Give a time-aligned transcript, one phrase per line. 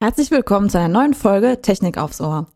[0.00, 2.46] Herzlich willkommen zu einer neuen Folge Technik aufs Ohr.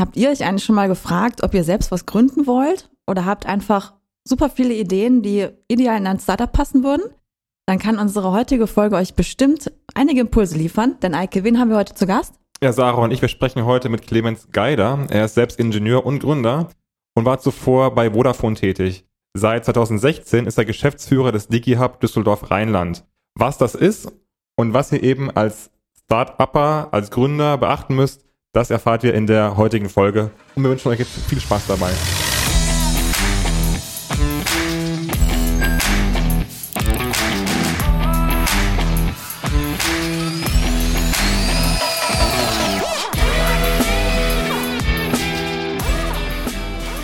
[0.00, 3.44] Habt ihr euch eigentlich schon mal gefragt, ob ihr selbst was gründen wollt oder habt
[3.44, 3.92] einfach
[4.26, 7.02] super viele Ideen, die ideal in ein Startup passen würden?
[7.66, 11.76] Dann kann unsere heutige Folge euch bestimmt einige Impulse liefern, denn Eike, wen haben wir
[11.76, 12.36] heute zu Gast?
[12.62, 15.06] Ja, Sarah und ich, wir sprechen heute mit Clemens Geider.
[15.10, 16.70] Er ist selbst Ingenieur und Gründer
[17.14, 19.04] und war zuvor bei Vodafone tätig.
[19.34, 23.04] Seit 2016 ist er Geschäftsführer des DigiHub Düsseldorf Rheinland.
[23.34, 24.10] Was das ist
[24.56, 25.71] und was ihr eben als
[26.12, 30.30] Start-Upper, als Gründer beachten müsst, das erfahrt ihr in der heutigen Folge.
[30.54, 31.90] Und wir wünschen euch jetzt viel Spaß dabei.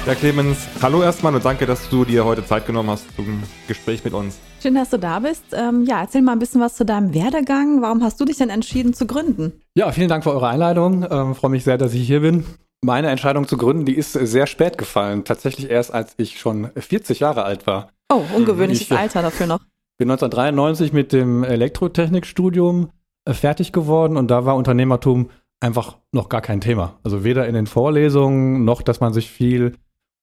[0.09, 4.03] Ja, Clemens, hallo erstmal und danke, dass du dir heute Zeit genommen hast zum Gespräch
[4.05, 4.39] mit uns.
[4.63, 5.45] Schön, dass du da bist.
[5.53, 7.83] Ähm, ja, erzähl mal ein bisschen was zu deinem Werdegang.
[7.83, 9.61] Warum hast du dich denn entschieden zu gründen?
[9.75, 11.07] Ja, vielen Dank für eure Einladung.
[11.11, 12.47] Ähm, freue mich sehr, dass ich hier bin.
[12.81, 15.25] Meine Entscheidung zu gründen, die ist sehr spät gefallen.
[15.25, 17.91] Tatsächlich erst, als ich schon 40 Jahre alt war.
[18.11, 19.61] Oh, ungewöhnliches ich, Alter dafür noch.
[19.99, 22.89] Bin 1993 mit dem Elektrotechnikstudium
[23.27, 25.29] äh, fertig geworden und da war Unternehmertum
[25.61, 26.99] einfach noch gar kein Thema.
[27.03, 29.75] Also weder in den Vorlesungen noch, dass man sich viel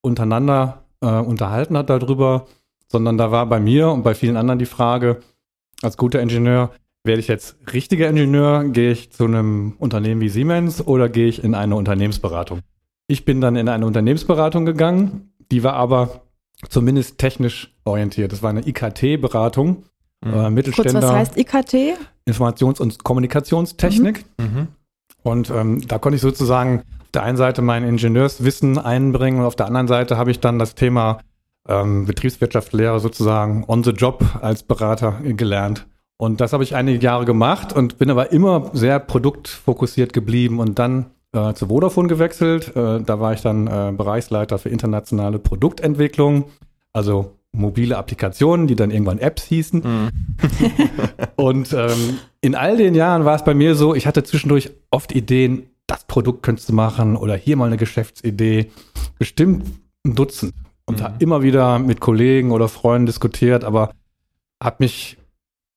[0.06, 2.46] untereinander äh, unterhalten hat darüber,
[2.88, 5.22] sondern da war bei mir und bei vielen anderen die Frage,
[5.82, 6.72] als guter Ingenieur,
[7.04, 11.44] werde ich jetzt richtiger Ingenieur, gehe ich zu einem Unternehmen wie Siemens oder gehe ich
[11.44, 12.62] in eine Unternehmensberatung?
[13.08, 16.22] Ich bin dann in eine Unternehmensberatung gegangen, die war aber
[16.70, 18.32] zumindest technisch orientiert.
[18.32, 19.84] Das war eine IKT-Beratung,
[20.24, 20.34] mhm.
[20.34, 21.02] äh, Mittelständler.
[21.02, 22.00] Kurz, was heißt IKT?
[22.28, 24.26] Informations- und Kommunikationstechnik.
[24.40, 24.46] Mhm.
[24.46, 24.68] Mhm.
[25.22, 26.84] Und ähm, da konnte ich sozusagen
[27.16, 30.76] der einen Seite mein Ingenieurswissen einbringen und auf der anderen Seite habe ich dann das
[30.76, 31.20] Thema
[31.68, 35.88] ähm, Betriebswirtschaftslehre sozusagen on the job als Berater gelernt.
[36.18, 40.80] Und das habe ich einige Jahre gemacht und bin aber immer sehr produktfokussiert geblieben und
[40.80, 42.76] dann äh, zu Vodafone gewechselt.
[42.76, 46.46] Äh, da war ich dann äh, Bereichsleiter für internationale Produktentwicklung,
[46.94, 49.82] also mobile Applikationen, die dann irgendwann Apps hießen.
[49.82, 50.10] Mhm.
[51.36, 55.14] und ähm, in all den Jahren war es bei mir so, ich hatte zwischendurch oft
[55.14, 58.72] Ideen, das Produkt könntest du machen oder hier mal eine Geschäftsidee.
[59.20, 59.66] Bestimmt
[60.06, 60.54] ein Dutzend.
[60.86, 61.16] Und mhm.
[61.20, 63.92] immer wieder mit Kollegen oder Freunden diskutiert, aber
[64.62, 65.18] hat mich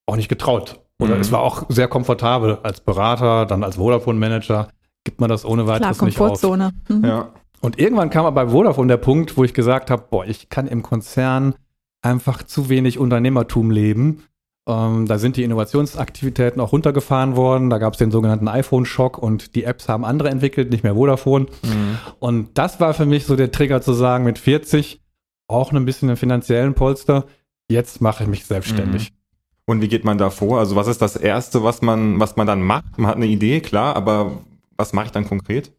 [0.07, 0.81] auch nicht getraut.
[1.01, 1.21] Oder mhm.
[1.21, 4.69] es war auch sehr komfortabel als Berater, dann als Vodafone-Manager
[5.05, 6.43] gibt man das ohne weiteres Klar, nicht auf.
[6.89, 7.05] Mhm.
[7.05, 7.33] Ja.
[7.61, 10.67] Und irgendwann kam aber bei Vodafone der Punkt, wo ich gesagt habe, boah, ich kann
[10.67, 11.55] im Konzern
[12.03, 14.23] einfach zu wenig Unternehmertum leben
[14.69, 17.71] ähm, da sind die Innovationsaktivitäten auch runtergefahren worden.
[17.71, 21.47] Da gab es den sogenannten iPhone-Schock und die Apps haben andere entwickelt, nicht mehr Vodafone.
[21.63, 21.99] Mhm.
[22.19, 25.01] Und das war für mich so der Trigger zu sagen, mit 40
[25.49, 27.25] auch ein bisschen einen finanziellen Polster,
[27.69, 29.11] jetzt mache ich mich selbstständig.
[29.11, 29.17] Mhm.
[29.65, 30.59] Und wie geht man da vor?
[30.59, 32.99] Also was ist das Erste, was man, was man dann macht?
[32.99, 34.43] Man hat eine Idee, klar, aber
[34.77, 35.73] was mache ich dann konkret?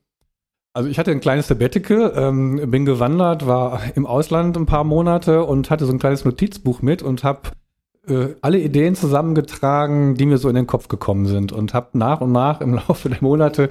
[0.73, 5.43] Also ich hatte ein kleines Sabbatical, ähm, bin gewandert, war im Ausland ein paar Monate
[5.43, 7.41] und hatte so ein kleines Notizbuch mit und habe
[8.09, 12.21] äh, alle Ideen zusammengetragen, die mir so in den Kopf gekommen sind und habe nach
[12.21, 13.69] und nach im Laufe der Monate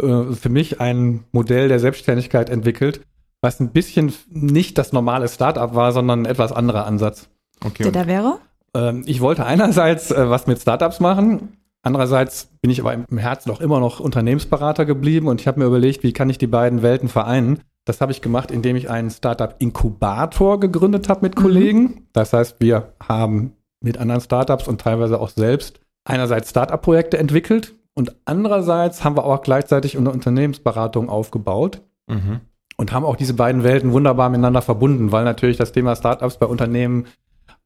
[0.00, 3.00] äh, für mich ein Modell der Selbstständigkeit entwickelt,
[3.40, 7.28] was ein bisschen nicht das normale Startup war, sondern ein etwas anderer Ansatz.
[7.64, 7.84] Okay.
[7.84, 8.38] Der da wäre?
[8.74, 13.50] Ähm, ich wollte einerseits äh, was mit Startups machen, andererseits bin ich aber im Herzen
[13.50, 16.82] auch immer noch Unternehmensberater geblieben und ich habe mir überlegt, wie kann ich die beiden
[16.82, 17.60] Welten vereinen.
[17.84, 21.42] Das habe ich gemacht, indem ich einen Startup-Inkubator gegründet habe mit mhm.
[21.42, 22.06] Kollegen.
[22.12, 28.14] Das heißt, wir haben mit anderen Startups und teilweise auch selbst einerseits Startup-Projekte entwickelt und
[28.24, 32.40] andererseits haben wir auch gleichzeitig eine Unternehmensberatung aufgebaut mhm.
[32.76, 36.46] und haben auch diese beiden Welten wunderbar miteinander verbunden, weil natürlich das Thema Startups bei
[36.46, 37.06] Unternehmen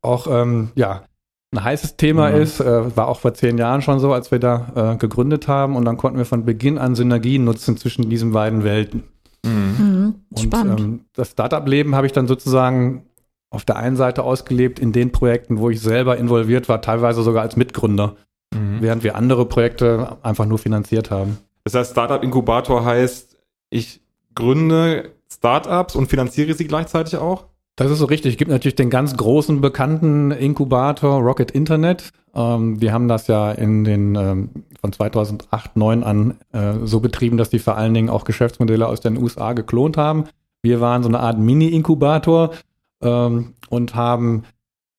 [0.03, 1.05] auch ähm, ja
[1.53, 2.37] ein heißes Thema mhm.
[2.37, 2.61] ist.
[2.61, 5.85] Äh, war auch vor zehn Jahren schon so, als wir da äh, gegründet haben und
[5.85, 9.05] dann konnten wir von Beginn an Synergien nutzen zwischen diesen beiden Welten.
[9.45, 9.77] Mhm.
[9.79, 10.15] Mhm.
[10.31, 13.05] Und ähm, das Startup-Leben habe ich dann sozusagen
[13.55, 17.43] auf der einen Seite ausgelebt in den Projekten, wo ich selber involviert war, teilweise sogar
[17.43, 18.17] als Mitgründer,
[18.55, 18.79] mhm.
[18.81, 21.39] während wir andere Projekte einfach nur finanziert haben.
[21.65, 23.37] Das heißt, Startup Inkubator heißt,
[23.71, 24.01] ich
[24.35, 27.45] gründe Startups und finanziere sie gleichzeitig auch?
[27.77, 28.35] Das ist so richtig.
[28.35, 32.11] Es gibt natürlich den ganz großen bekannten Inkubator Rocket Internet.
[32.35, 34.51] Ähm, die haben das ja in den ähm,
[34.81, 39.01] von 2008, 2009 an äh, so betrieben, dass die vor allen Dingen auch Geschäftsmodelle aus
[39.01, 40.25] den USA geklont haben.
[40.63, 42.51] Wir waren so eine Art Mini-Inkubator,
[43.03, 44.45] ähm, und haben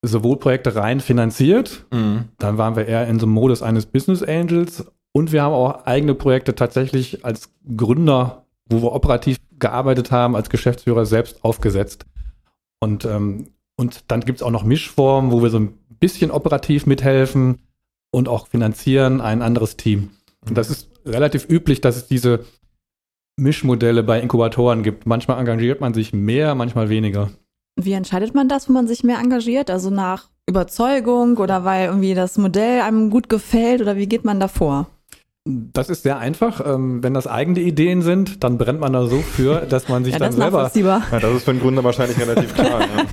[0.02, 2.26] sowohl Projekte rein finanziert, mhm.
[2.38, 5.86] dann waren wir eher in so einem Modus eines Business Angels und wir haben auch
[5.86, 12.06] eigene Projekte tatsächlich als Gründer, wo wir operativ gearbeitet haben, als Geschäftsführer selbst aufgesetzt.
[12.80, 16.86] Und, ähm, und dann gibt es auch noch Mischformen, wo wir so ein bisschen operativ
[16.86, 17.60] mithelfen
[18.12, 20.12] und auch finanzieren, ein anderes Team.
[20.52, 22.46] Das ist relativ üblich, dass es diese
[23.38, 25.06] Mischmodelle bei Inkubatoren gibt.
[25.06, 27.32] Manchmal engagiert man sich mehr, manchmal weniger.
[27.76, 29.70] Wie entscheidet man das, wo man sich mehr engagiert?
[29.70, 34.40] Also nach Überzeugung oder weil irgendwie das Modell einem gut gefällt oder wie geht man
[34.40, 34.88] da vor?
[35.46, 36.66] Das ist sehr einfach.
[36.66, 40.14] Ähm, wenn das eigene Ideen sind, dann brennt man da so für, dass man sich
[40.14, 40.72] ja, dann selber.
[40.74, 42.82] Ja, das ist für einen Gründer wahrscheinlich relativ klar.
[42.82, 42.88] ja.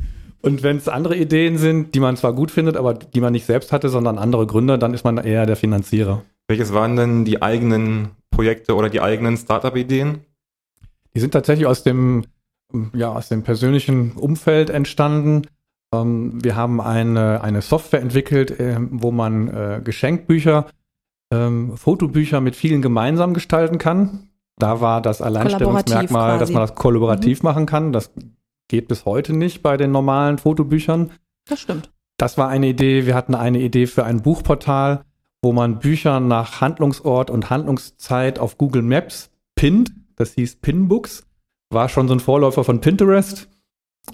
[0.43, 3.47] Und wenn es andere Ideen sind, die man zwar gut findet, aber die man nicht
[3.47, 6.23] selbst hatte, sondern andere Gründer, dann ist man eher der Finanzierer.
[6.49, 10.23] Welches waren denn die eigenen Projekte oder die eigenen Startup-Ideen?
[11.15, 12.25] Die sind tatsächlich aus dem,
[12.95, 15.43] ja, aus dem persönlichen Umfeld entstanden.
[15.95, 20.67] Ähm, wir haben eine, eine Software entwickelt, äh, wo man äh, Geschenkbücher,
[21.33, 24.29] ähm, Fotobücher mit vielen gemeinsam gestalten kann.
[24.59, 27.49] Da war das Alleinstellungsmerkmal, dass man das kollaborativ mhm.
[27.49, 27.93] machen kann.
[27.93, 28.13] Das
[28.69, 31.11] geht bis heute nicht bei den normalen Fotobüchern.
[31.47, 31.91] Das stimmt.
[32.17, 33.07] Das war eine Idee.
[33.07, 35.05] Wir hatten eine Idee für ein Buchportal,
[35.43, 39.93] wo man Bücher nach Handlungsort und Handlungszeit auf Google Maps pinnt.
[40.17, 41.25] Das hieß Pinbooks.
[41.73, 43.49] War schon so ein Vorläufer von Pinterest.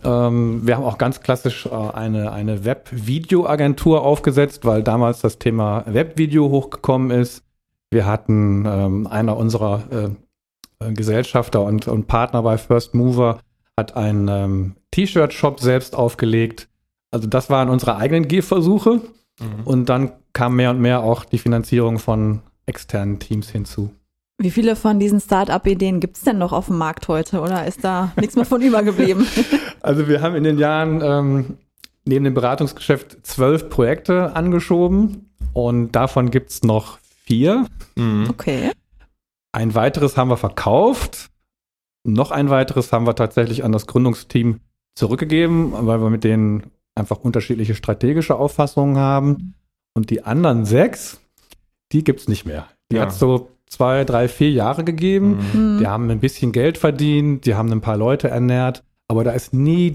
[0.05, 5.85] Ähm, wir haben auch ganz klassisch äh, eine, eine Web-Video-Agentur aufgesetzt, weil damals das Thema
[5.87, 7.43] Webvideo hochgekommen ist.
[7.91, 13.41] Wir hatten ähm, einer unserer äh, äh Gesellschafter und, und Partner bei First Mover
[13.79, 16.69] hat einen ähm, T-Shirt-Shop selbst aufgelegt.
[17.11, 19.01] Also das waren unsere eigenen Gehversuche.
[19.41, 19.65] Mhm.
[19.65, 23.91] Und dann kam mehr und mehr auch die Finanzierung von externen Teams hinzu.
[24.41, 27.83] Wie viele von diesen Start-up-Ideen gibt es denn noch auf dem Markt heute oder ist
[27.83, 29.27] da nichts mehr von übergeblieben?
[29.81, 31.57] Also wir haben in den Jahren ähm,
[32.05, 37.67] neben dem Beratungsgeschäft zwölf Projekte angeschoben und davon gibt es noch vier.
[37.95, 38.27] Mhm.
[38.29, 38.73] Okay.
[39.53, 41.31] Ein weiteres haben wir verkauft.
[42.05, 44.61] Noch ein weiteres haben wir tatsächlich an das Gründungsteam
[44.97, 46.65] zurückgegeben, weil wir mit denen
[46.97, 49.55] einfach unterschiedliche strategische Auffassungen haben.
[49.95, 51.21] Und die anderen sechs,
[51.93, 52.69] die gibt es nicht mehr.
[52.91, 53.03] Die ja.
[53.03, 55.39] hat es so zwei, drei, vier Jahre gegeben.
[55.53, 55.79] Mhm.
[55.79, 59.55] Die haben ein bisschen Geld verdient, die haben ein paar Leute ernährt, aber da ist
[59.55, 59.95] nie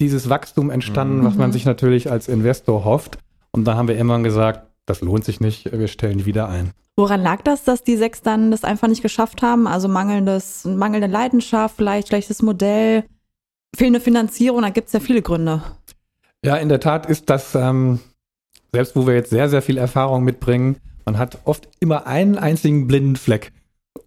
[0.00, 1.24] dieses Wachstum entstanden, mhm.
[1.24, 3.18] was man sich natürlich als Investor hofft.
[3.50, 6.70] Und dann haben wir immer gesagt, das lohnt sich nicht, wir stellen die wieder ein.
[6.96, 9.68] Woran lag das, dass die sechs dann das einfach nicht geschafft haben?
[9.68, 13.04] Also mangelndes, mangelnde Leidenschaft, vielleicht schlechtes Modell,
[13.76, 15.62] fehlende Finanzierung, da gibt es ja viele Gründe.
[16.44, 18.00] Ja, in der Tat ist das, ähm,
[18.72, 20.76] selbst wo wir jetzt sehr, sehr viel Erfahrung mitbringen,
[21.08, 23.50] man hat oft immer einen einzigen blinden Fleck.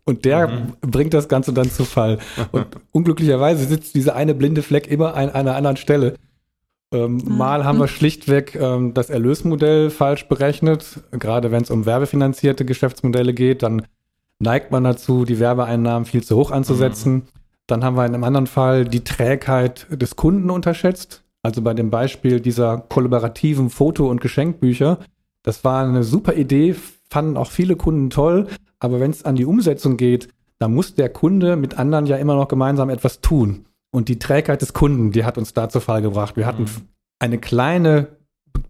[0.05, 0.73] Und der mhm.
[0.81, 2.19] bringt das Ganze dann zu Fall.
[2.51, 6.13] Und unglücklicherweise sitzt dieser eine blinde Fleck immer an einer anderen Stelle.
[6.93, 7.37] Ähm, mhm.
[7.37, 10.99] Mal haben wir schlichtweg ähm, das Erlösmodell falsch berechnet.
[11.11, 13.81] Gerade wenn es um werbefinanzierte Geschäftsmodelle geht, dann
[14.37, 17.13] neigt man dazu, die Werbeeinnahmen viel zu hoch anzusetzen.
[17.13, 17.23] Mhm.
[17.65, 21.23] Dann haben wir in einem anderen Fall die Trägheit des Kunden unterschätzt.
[21.41, 24.99] Also bei dem Beispiel dieser kollaborativen Foto- und Geschenkbücher.
[25.43, 26.75] Das war eine super Idee,
[27.09, 28.47] fanden auch viele Kunden toll.
[28.79, 30.29] Aber wenn es an die Umsetzung geht,
[30.59, 33.65] dann muss der Kunde mit anderen ja immer noch gemeinsam etwas tun.
[33.91, 36.37] Und die Trägheit des Kunden, die hat uns da zu Fall gebracht.
[36.37, 36.87] Wir hatten mhm.
[37.19, 38.07] eine kleine,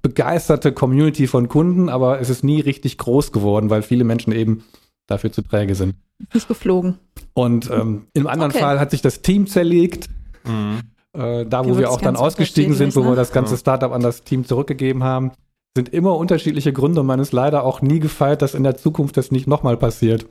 [0.01, 4.63] begeisterte Community von Kunden, aber es ist nie richtig groß geworden, weil viele Menschen eben
[5.07, 5.95] dafür zu träge sind.
[6.33, 6.97] Nicht geflogen.
[7.33, 8.62] Und ähm, im anderen okay.
[8.62, 10.09] Fall hat sich das Team zerlegt.
[10.45, 10.79] Mhm.
[11.13, 13.09] Äh, da, wo wir auch dann ausgestiegen sind, wo ne?
[13.09, 15.31] wir das ganze Startup an das Team zurückgegeben haben,
[15.75, 19.18] sind immer unterschiedliche Gründe und man ist leider auch nie gefeit, dass in der Zukunft
[19.18, 20.25] das nicht nochmal passiert.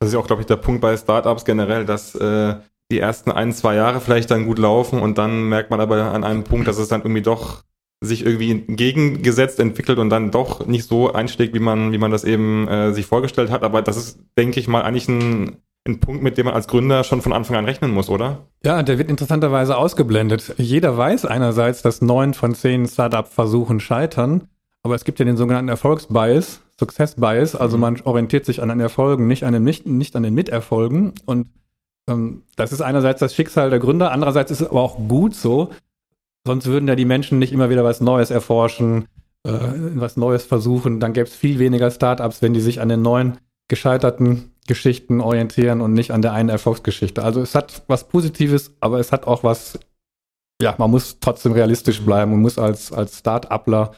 [0.00, 2.56] Das ist ja auch, glaube ich, der Punkt bei Startups generell, dass äh,
[2.90, 6.24] die ersten ein, zwei Jahre vielleicht dann gut laufen und dann merkt man aber an
[6.24, 7.62] einem Punkt, dass es dann irgendwie doch
[8.04, 12.24] sich irgendwie entgegengesetzt entwickelt und dann doch nicht so einschlägt, wie man, wie man das
[12.24, 13.62] eben äh, sich vorgestellt hat.
[13.62, 15.56] Aber das ist, denke ich mal, eigentlich ein,
[15.88, 18.46] ein Punkt, mit dem man als Gründer schon von Anfang an rechnen muss, oder?
[18.64, 20.54] Ja, der wird interessanterweise ausgeblendet.
[20.58, 24.48] Jeder weiß einerseits, dass neun von zehn Startup-Versuchen scheitern,
[24.82, 27.80] aber es gibt ja den sogenannten Erfolgsbias, Success Bias, also mhm.
[27.80, 31.48] man orientiert sich an den Erfolgen, nicht an den, nicht, nicht an den Miterfolgen und
[32.08, 35.70] ähm, das ist einerseits das Schicksal der Gründer, andererseits ist es aber auch gut so.
[36.46, 39.06] Sonst würden ja die Menschen nicht immer wieder was Neues erforschen,
[39.44, 39.50] äh,
[39.94, 41.00] was Neues versuchen.
[41.00, 45.80] Dann gäbe es viel weniger Startups, wenn die sich an den neuen gescheiterten Geschichten orientieren
[45.80, 47.22] und nicht an der einen Erfolgsgeschichte.
[47.22, 49.78] Also es hat was Positives, aber es hat auch was,
[50.60, 53.92] ja, man muss trotzdem realistisch bleiben und muss als, als Start-upler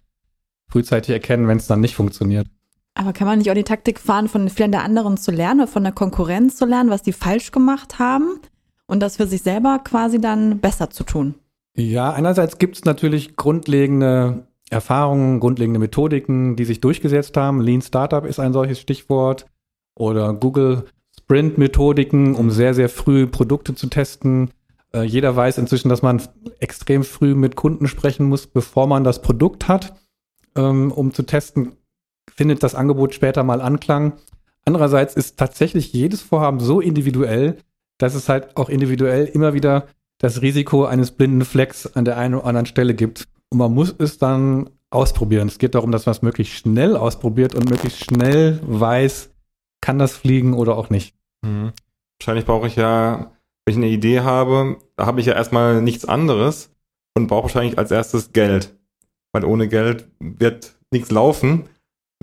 [0.68, 2.46] frühzeitig erkennen, wenn es dann nicht funktioniert.
[2.94, 5.68] Aber kann man nicht auch die Taktik fahren, von vielen der anderen zu lernen oder
[5.68, 8.40] von der Konkurrenz zu lernen, was die falsch gemacht haben
[8.86, 11.36] und das für sich selber quasi dann besser zu tun?
[11.76, 17.60] Ja, einerseits gibt es natürlich grundlegende Erfahrungen, grundlegende Methodiken, die sich durchgesetzt haben.
[17.60, 19.46] Lean Startup ist ein solches Stichwort
[19.94, 20.84] oder Google
[21.16, 24.50] Sprint Methodiken, um sehr, sehr früh Produkte zu testen.
[24.92, 26.20] Äh, jeder weiß inzwischen, dass man
[26.58, 29.94] extrem früh mit Kunden sprechen muss, bevor man das Produkt hat,
[30.58, 31.76] ähm, um zu testen,
[32.34, 34.14] findet das Angebot später mal Anklang.
[34.64, 37.58] Andererseits ist tatsächlich jedes Vorhaben so individuell,
[37.98, 39.86] dass es halt auch individuell immer wieder
[40.18, 43.28] das Risiko eines blinden Flecks an der einen oder anderen Stelle gibt.
[43.50, 45.48] Und man muss es dann ausprobieren.
[45.48, 49.30] Es geht darum, dass man es möglichst schnell ausprobiert und möglichst schnell weiß,
[49.80, 51.14] kann das fliegen oder auch nicht.
[51.42, 51.72] Mhm.
[52.18, 53.32] Wahrscheinlich brauche ich ja,
[53.64, 56.74] wenn ich eine Idee habe, da habe ich ja erstmal nichts anderes
[57.16, 58.77] und brauche wahrscheinlich als erstes Geld.
[59.32, 61.68] Weil ohne Geld wird nichts laufen.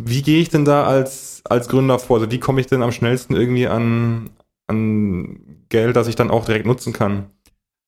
[0.01, 2.17] Wie gehe ich denn da als, als Gründer vor?
[2.17, 4.31] Also wie komme ich denn am schnellsten irgendwie an,
[4.67, 7.27] an Geld, das ich dann auch direkt nutzen kann?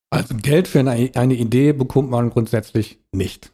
[0.09, 3.51] Also Geld für eine, eine Idee bekommt man grundsätzlich nicht.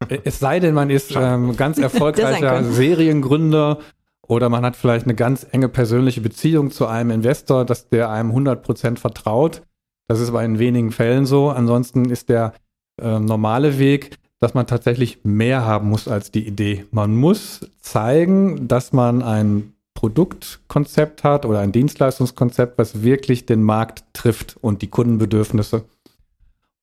[0.24, 3.78] Es sei denn, man ist ähm, ganz erfolgreicher Seriengründer
[4.26, 8.32] oder man hat vielleicht eine ganz enge persönliche Beziehung zu einem Investor, dass der einem
[8.32, 9.62] 100% vertraut.
[10.08, 11.48] Das ist aber in wenigen Fällen so.
[11.50, 12.54] Ansonsten ist der
[13.00, 16.84] äh, normale Weg, dass man tatsächlich mehr haben muss als die Idee.
[16.90, 24.04] Man muss zeigen, dass man ein Produktkonzept hat oder ein Dienstleistungskonzept, was wirklich den Markt
[24.12, 25.86] trifft und die Kundenbedürfnisse.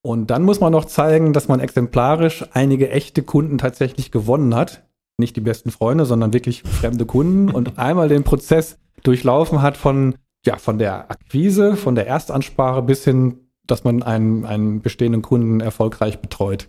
[0.01, 4.82] Und dann muss man noch zeigen, dass man exemplarisch einige echte Kunden tatsächlich gewonnen hat.
[5.18, 10.15] Nicht die besten Freunde, sondern wirklich fremde Kunden und einmal den Prozess durchlaufen hat von,
[10.48, 13.38] ja, von der Akquise, von der Erstansprache bis hin,
[13.68, 16.68] dass man einen, einen bestehenden Kunden erfolgreich betreut.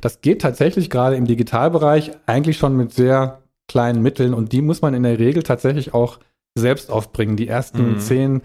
[0.00, 4.82] Das geht tatsächlich gerade im Digitalbereich eigentlich schon mit sehr kleinen Mitteln und die muss
[4.82, 6.18] man in der Regel tatsächlich auch
[6.54, 7.36] selbst aufbringen.
[7.36, 7.98] Die ersten mhm.
[8.00, 8.42] 10,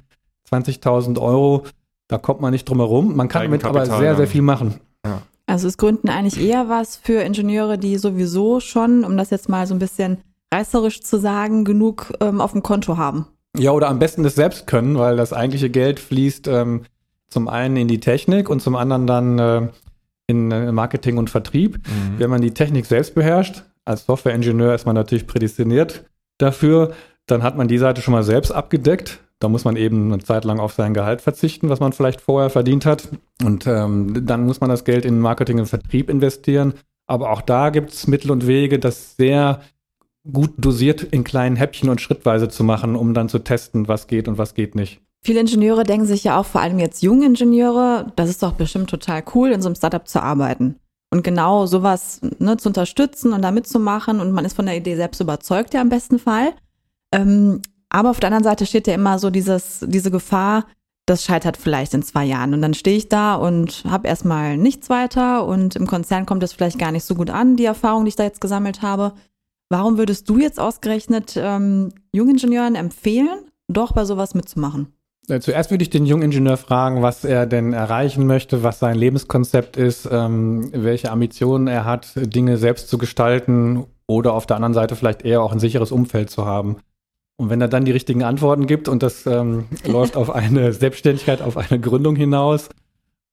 [0.49, 1.63] 20.000 Euro
[2.07, 3.15] da kommt man nicht drum herum.
[3.15, 4.75] Man kann damit aber sehr, sehr viel machen.
[5.05, 5.21] Ja.
[5.45, 9.65] Also ist Gründen eigentlich eher was für Ingenieure, die sowieso schon, um das jetzt mal
[9.67, 10.17] so ein bisschen
[10.53, 13.27] reißerisch zu sagen, genug ähm, auf dem Konto haben.
[13.57, 16.83] Ja, oder am besten das selbst können, weil das eigentliche Geld fließt ähm,
[17.29, 19.67] zum einen in die Technik und zum anderen dann äh,
[20.27, 21.77] in äh, Marketing und Vertrieb.
[21.77, 22.19] Mhm.
[22.19, 26.05] Wenn man die Technik selbst beherrscht, als Softwareingenieur ist man natürlich prädestiniert
[26.37, 26.93] dafür,
[27.25, 30.45] dann hat man die Seite schon mal selbst abgedeckt da muss man eben eine Zeit
[30.45, 33.09] lang auf sein Gehalt verzichten, was man vielleicht vorher verdient hat.
[33.43, 36.73] Und ähm, dann muss man das Geld in Marketing und Vertrieb investieren.
[37.05, 39.61] Aber auch da gibt es Mittel und Wege, das sehr
[40.29, 44.27] gut dosiert in kleinen Häppchen und schrittweise zu machen, um dann zu testen, was geht
[44.27, 45.01] und was geht nicht.
[45.27, 48.89] Viele Ingenieure denken sich ja auch, vor allem jetzt junge Ingenieure, das ist doch bestimmt
[48.89, 50.79] total cool, in so einem Startup zu arbeiten.
[51.09, 54.95] Und genau sowas ne, zu unterstützen und da mitzumachen und man ist von der Idee
[54.95, 56.53] selbst überzeugt ja im besten Fall.
[57.11, 60.65] Ähm, aber auf der anderen Seite steht ja immer so dieses, diese Gefahr,
[61.05, 62.53] das scheitert vielleicht in zwei Jahren.
[62.53, 66.53] Und dann stehe ich da und habe erstmal nichts weiter und im Konzern kommt es
[66.53, 69.11] vielleicht gar nicht so gut an, die Erfahrung, die ich da jetzt gesammelt habe.
[69.67, 74.93] Warum würdest du jetzt ausgerechnet ähm, Jungingenieuren empfehlen, doch bei sowas mitzumachen?
[75.27, 80.07] Zuerst würde ich den Jungingenieur fragen, was er denn erreichen möchte, was sein Lebenskonzept ist,
[80.09, 85.23] ähm, welche Ambitionen er hat, Dinge selbst zu gestalten oder auf der anderen Seite vielleicht
[85.23, 86.77] eher auch ein sicheres Umfeld zu haben.
[87.35, 91.41] Und wenn er dann die richtigen Antworten gibt und das ähm, läuft auf eine Selbstständigkeit,
[91.41, 92.69] auf eine Gründung hinaus,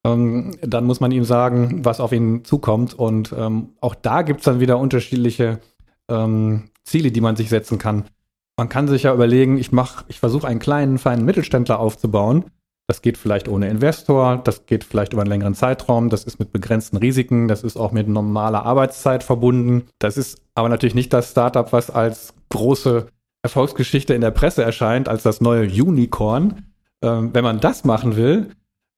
[0.05, 2.95] ähm, dann muss man ihm sagen, was auf ihn zukommt.
[2.95, 5.61] Und ähm, auch da gibt es dann wieder unterschiedliche
[6.09, 8.05] ähm, Ziele, die man sich setzen kann.
[8.57, 12.45] Man kann sich ja überlegen, ich mache, ich versuche einen kleinen, feinen Mittelständler aufzubauen.
[12.87, 16.53] Das geht vielleicht ohne Investor, das geht vielleicht über einen längeren Zeitraum, das ist mit
[16.53, 19.89] begrenzten Risiken, das ist auch mit normaler Arbeitszeit verbunden.
[19.99, 23.07] Das ist aber natürlich nicht das Startup, was als große
[23.43, 26.67] Erfolgsgeschichte in der Presse erscheint als das neue Unicorn.
[27.03, 28.51] Ähm, wenn man das machen will,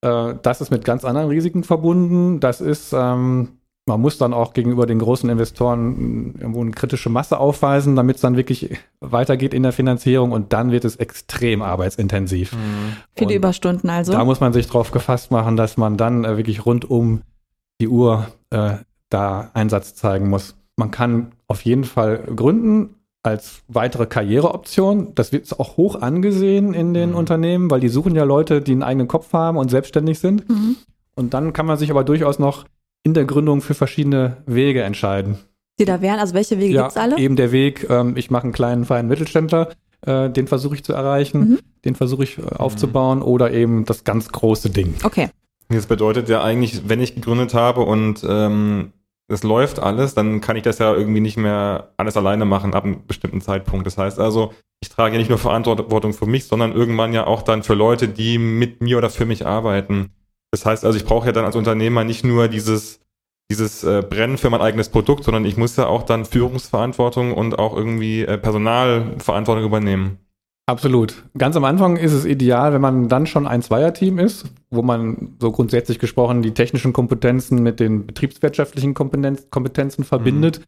[0.03, 2.41] äh, das ist mit ganz anderen Risiken verbunden.
[2.41, 7.09] Das ist, ähm, man muss dann auch gegenüber den großen Investoren äh, irgendwo eine kritische
[7.09, 11.63] Masse aufweisen, damit es dann wirklich weitergeht in der Finanzierung und dann wird es extrem
[11.63, 12.53] arbeitsintensiv.
[12.53, 12.97] Mhm.
[13.15, 14.13] Viele Überstunden also.
[14.13, 17.23] Da muss man sich drauf gefasst machen, dass man dann äh, wirklich rund um
[17.81, 18.75] die Uhr äh,
[19.09, 20.57] da Einsatz zeigen muss.
[20.77, 25.15] Man kann auf jeden Fall gründen, als weitere Karriereoption.
[25.15, 27.17] Das wird auch hoch angesehen in den mhm.
[27.17, 30.49] Unternehmen, weil die suchen ja Leute, die einen eigenen Kopf haben und selbstständig sind.
[30.49, 30.77] Mhm.
[31.17, 32.65] Und dann kann man sich aber durchaus noch
[33.07, 35.39] in der Gründung für verschiedene Wege entscheiden.
[35.79, 37.17] Die da wären, also welche Wege ja, gibt es alle?
[37.19, 39.69] Eben der Weg, ähm, ich mache einen kleinen, feinen Mittelständler,
[40.05, 41.59] äh, den versuche ich zu erreichen, mhm.
[41.85, 44.95] den versuche ich äh, aufzubauen oder eben das ganz große Ding.
[45.05, 45.29] Okay.
[45.69, 48.93] Das bedeutet ja eigentlich, wenn ich gegründet habe und ähm,
[49.29, 52.83] es läuft alles, dann kann ich das ja irgendwie nicht mehr alles alleine machen ab
[52.83, 53.87] einem bestimmten Zeitpunkt.
[53.87, 57.43] Das heißt also, ich trage ja nicht nur Verantwortung für mich, sondern irgendwann ja auch
[57.43, 60.11] dann für Leute, die mit mir oder für mich arbeiten.
[60.57, 62.99] Das heißt also, ich brauche ja dann als Unternehmer nicht nur dieses,
[63.51, 67.59] dieses äh, Brennen für mein eigenes Produkt, sondern ich muss ja auch dann Führungsverantwortung und
[67.59, 70.17] auch irgendwie äh, Personalverantwortung übernehmen.
[70.65, 71.25] Absolut.
[71.37, 75.37] Ganz am Anfang ist es ideal, wenn man dann schon ein Zweierteam ist, wo man
[75.39, 80.61] so grundsätzlich gesprochen die technischen Kompetenzen mit den betriebswirtschaftlichen Kompetenz Kompetenzen verbindet.
[80.61, 80.65] Mhm.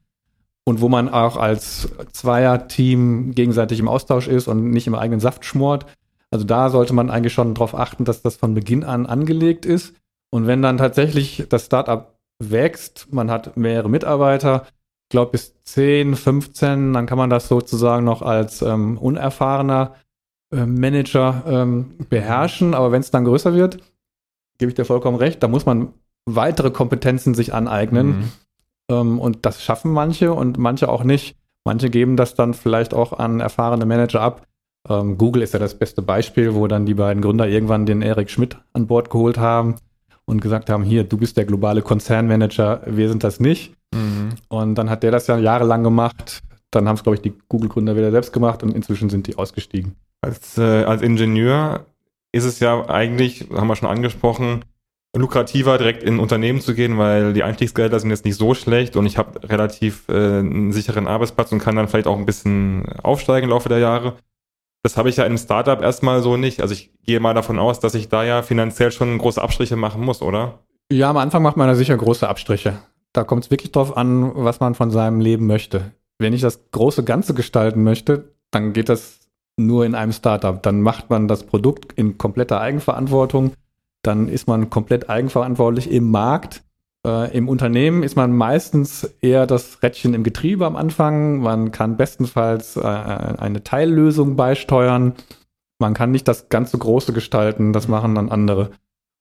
[0.66, 5.46] und wo man auch als Zweier-Team gegenseitig im Austausch ist und nicht im eigenen Saft
[5.46, 5.86] schmort.
[6.30, 9.94] Also da sollte man eigentlich schon darauf achten, dass das von Beginn an angelegt ist.
[10.30, 14.66] Und wenn dann tatsächlich das Startup wächst, man hat mehrere Mitarbeiter,
[15.06, 19.94] ich glaube bis 10, 15, dann kann man das sozusagen noch als ähm, unerfahrener
[20.52, 22.74] äh, Manager ähm, beherrschen.
[22.74, 23.78] Aber wenn es dann größer wird,
[24.58, 25.94] gebe ich dir vollkommen recht, da muss man
[26.26, 28.06] weitere Kompetenzen sich aneignen.
[28.06, 28.32] Mhm.
[28.90, 31.36] Ähm, und das schaffen manche und manche auch nicht.
[31.64, 34.46] Manche geben das dann vielleicht auch an erfahrene Manager ab.
[34.88, 38.30] Ähm, Google ist ja das beste Beispiel, wo dann die beiden Gründer irgendwann den Erik
[38.30, 39.76] Schmidt an Bord geholt haben
[40.24, 43.74] und gesagt haben, hier, du bist der globale Konzernmanager, wir sind das nicht.
[43.94, 44.34] Mhm.
[44.48, 46.42] Und dann hat der das ja jahrelang gemacht.
[46.70, 49.94] Dann haben es, glaube ich, die Google-Gründer wieder selbst gemacht und inzwischen sind die ausgestiegen.
[50.20, 51.86] Als, äh, als Ingenieur
[52.32, 54.64] ist es ja eigentlich, haben wir schon angesprochen,
[55.16, 59.06] lukrativer, direkt in Unternehmen zu gehen, weil die Einstiegsgelder sind jetzt nicht so schlecht und
[59.06, 63.44] ich habe relativ äh, einen sicheren Arbeitsplatz und kann dann vielleicht auch ein bisschen aufsteigen
[63.44, 64.16] im Laufe der Jahre.
[64.88, 66.62] Das habe ich ja im Startup erstmal so nicht.
[66.62, 70.02] Also ich gehe mal davon aus, dass ich da ja finanziell schon große Abstriche machen
[70.02, 70.60] muss, oder?
[70.90, 72.78] Ja, am Anfang macht man da sicher große Abstriche.
[73.12, 75.92] Da kommt es wirklich drauf an, was man von seinem Leben möchte.
[76.18, 79.20] Wenn ich das große Ganze gestalten möchte, dann geht das
[79.56, 80.62] nur in einem Startup.
[80.62, 83.52] Dann macht man das Produkt in kompletter Eigenverantwortung
[84.02, 86.62] dann ist man komplett eigenverantwortlich im Markt.
[87.06, 91.38] Äh, Im Unternehmen ist man meistens eher das Rädchen im Getriebe am Anfang.
[91.38, 95.14] Man kann bestenfalls äh, eine Teillösung beisteuern.
[95.78, 98.70] Man kann nicht das ganze Große gestalten, das machen dann andere.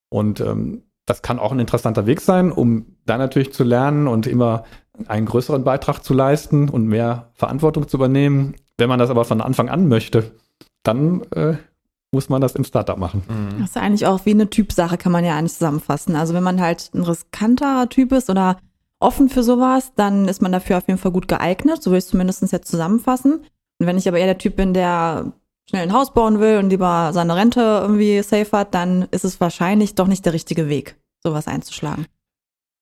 [0.09, 4.27] Und ähm, das kann auch ein interessanter Weg sein, um da natürlich zu lernen und
[4.27, 4.63] immer
[5.07, 8.55] einen größeren Beitrag zu leisten und mehr Verantwortung zu übernehmen.
[8.77, 10.31] Wenn man das aber von Anfang an möchte,
[10.83, 11.57] dann äh,
[12.17, 13.21] muss man das im Startup machen.
[13.29, 13.59] Mhm.
[13.59, 16.15] Das ist eigentlich auch wie eine Typsache, kann man ja eigentlich zusammenfassen.
[16.15, 18.57] Also wenn man halt ein riskanter Typ ist oder
[18.99, 22.05] offen für sowas, dann ist man dafür auf jeden Fall gut geeignet, so will ich
[22.05, 23.33] es zumindest jetzt zusammenfassen.
[23.79, 25.31] Und wenn ich aber eher der Typ bin, der
[25.69, 29.39] schnell ein Haus bauen will und lieber seine Rente irgendwie safe hat, dann ist es
[29.39, 32.07] wahrscheinlich doch nicht der richtige Weg, sowas einzuschlagen.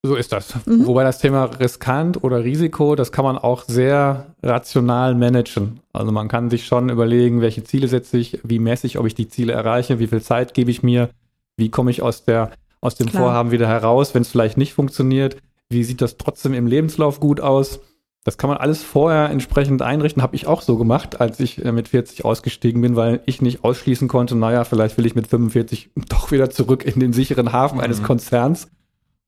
[0.06, 0.54] So ist das.
[0.68, 0.86] Mhm.
[0.86, 5.80] Wobei das Thema riskant oder Risiko, das kann man auch sehr rational managen.
[5.94, 9.16] Also man kann sich schon überlegen, welche Ziele setze ich, wie messe ich, ob ich
[9.16, 11.10] die Ziele erreiche, wie viel Zeit gebe ich mir,
[11.58, 13.24] wie komme ich aus, der, aus dem Klar.
[13.24, 15.38] Vorhaben wieder heraus, wenn es vielleicht nicht funktioniert,
[15.70, 17.80] wie sieht das trotzdem im Lebenslauf gut aus.
[18.24, 20.22] Das kann man alles vorher entsprechend einrichten.
[20.22, 23.64] Habe ich auch so gemacht, als ich äh, mit 40 ausgestiegen bin, weil ich nicht
[23.64, 27.78] ausschließen konnte, naja, vielleicht will ich mit 45 doch wieder zurück in den sicheren Hafen
[27.78, 27.84] mhm.
[27.84, 28.68] eines Konzerns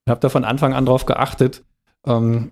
[0.08, 1.66] ich habe da von Anfang an darauf geachtet,
[2.06, 2.52] ähm,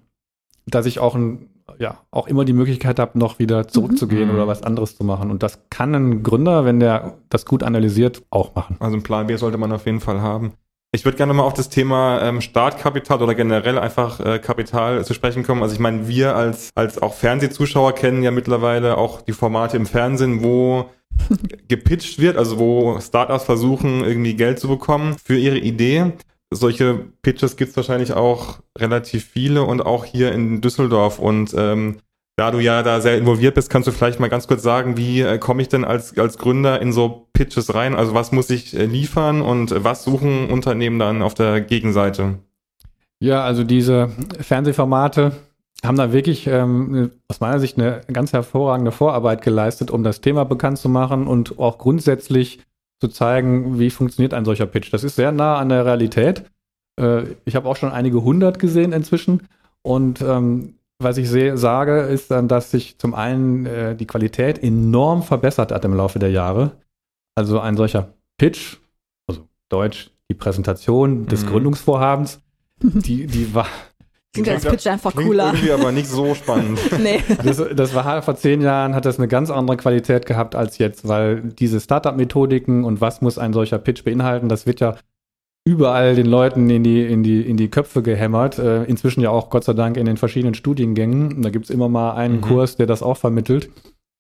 [0.65, 1.48] dass ich auch, ein,
[1.80, 4.36] ja, auch immer die Möglichkeit habe, noch wieder zurückzugehen mhm.
[4.36, 5.32] oder was anderes zu machen.
[5.32, 8.76] Und das kann ein Gründer, wenn der das gut analysiert, auch machen.
[8.82, 10.52] Also ein Plan B sollte man auf jeden Fall haben.
[10.91, 15.13] Ich würde gerne mal auf das Thema ähm, Startkapital oder generell einfach äh, Kapital zu
[15.13, 15.63] sprechen kommen.
[15.63, 19.86] Also ich meine, wir als, als auch Fernsehzuschauer kennen ja mittlerweile auch die Formate im
[19.86, 20.89] Fernsehen, wo
[21.70, 26.12] gepitcht wird, also wo Startups versuchen, irgendwie Geld zu bekommen für ihre Idee
[26.56, 31.20] solche Pitches gibt es wahrscheinlich auch relativ viele und auch hier in Düsseldorf.
[31.20, 31.98] Und ähm,
[32.38, 35.22] da du ja da sehr involviert bist, kannst du vielleicht mal ganz kurz sagen, wie
[35.22, 37.96] äh, komme ich denn als, als Gründer in so Pitches rein?
[37.96, 42.39] Also was muss ich äh, liefern und was suchen Unternehmen dann auf der Gegenseite?
[43.20, 45.32] Ja, also diese Fernsehformate
[45.84, 50.44] haben da wirklich ähm, aus meiner Sicht eine ganz hervorragende Vorarbeit geleistet, um das Thema
[50.44, 52.60] bekannt zu machen und auch grundsätzlich
[53.06, 54.91] zu zeigen, wie funktioniert ein solcher Pitch.
[54.91, 56.44] Das ist sehr nah an der Realität.
[57.00, 59.48] Äh, ich habe auch schon einige hundert gesehen inzwischen.
[59.84, 64.63] Und ähm, was ich sehe, sage, ist dann, dass sich zum einen äh, die Qualität
[64.63, 66.72] enorm verbessert hat im Laufe der Jahre.
[67.36, 68.78] Also ein solcher Pitch,
[69.28, 71.50] also Deutsch, die Präsentation des mhm.
[71.50, 72.39] Gründungsvorhabens,
[72.82, 73.68] die, die war,
[74.43, 75.48] Klingt als Pitch einfach cooler.
[75.48, 76.80] Irgendwie aber nicht so spannend.
[77.02, 77.21] nee.
[77.43, 81.08] Das, das war vor zehn Jahren, hat das eine ganz andere Qualität gehabt als jetzt,
[81.08, 84.95] weil diese Startup-Methodiken und was muss ein solcher Pitch beinhalten, das wird ja
[85.67, 88.60] überall den Leuten in die, in die, in die Köpfe gehämmert.
[88.60, 91.41] Äh, inzwischen ja auch Gott sei Dank in den verschiedenen Studiengängen.
[91.41, 92.41] Da gibt es immer mal einen mhm.
[92.41, 93.71] Kurs, der das auch vermittelt.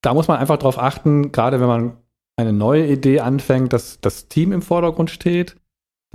[0.01, 1.97] Da muss man einfach darauf achten, gerade wenn man
[2.37, 5.55] eine neue Idee anfängt, dass das Team im Vordergrund steht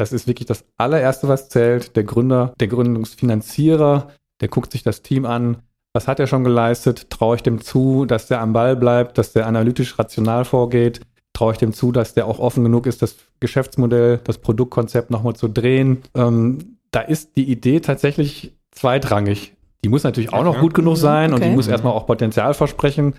[0.01, 1.95] das ist wirklich das allererste, was zählt.
[1.95, 4.09] Der Gründer, der Gründungsfinanzierer,
[4.41, 5.59] der guckt sich das Team an.
[5.93, 7.11] Was hat er schon geleistet?
[7.11, 11.03] Traue ich dem zu, dass der am Ball bleibt, dass der analytisch rational vorgeht?
[11.35, 15.37] Traue ich dem zu, dass der auch offen genug ist, das Geschäftsmodell, das Produktkonzept nochmal
[15.37, 15.99] zu drehen?
[16.15, 19.55] Ähm, da ist die Idee tatsächlich zweitrangig.
[19.85, 21.43] Die muss natürlich auch noch gut genug sein okay.
[21.43, 23.17] und die muss erstmal auch Potenzial versprechen.